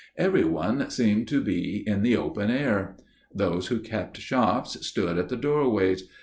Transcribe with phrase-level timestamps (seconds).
[0.17, 2.97] Everyone seemed to be in the open air.
[3.31, 6.05] Those who kept shops stood at the doorways.